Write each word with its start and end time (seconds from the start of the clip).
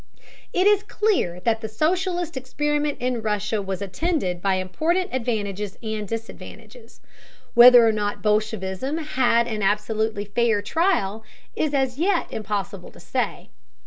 It 0.51 0.65
is 0.65 0.81
clear 0.81 1.39
that 1.41 1.61
the 1.61 1.69
socialist 1.69 2.35
experiment 2.35 2.97
in 2.99 3.21
Russia 3.21 3.61
was 3.61 3.83
attended 3.83 4.41
by 4.41 4.55
important 4.55 5.11
advantages 5.13 5.77
and 5.83 6.07
disadvantages. 6.07 7.01
Whether 7.53 7.87
or 7.87 7.91
not 7.91 8.23
bolshevism 8.23 8.97
had 8.97 9.47
an 9.47 9.61
absolutely 9.61 10.25
fair 10.25 10.63
trial 10.63 11.23
is 11.55 11.75
as 11.75 11.99
yet 11.99 12.25
impossible 12.33 12.89
to 12.89 12.99
say. 12.99 13.51